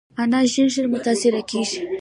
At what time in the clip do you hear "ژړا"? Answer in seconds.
0.53-0.65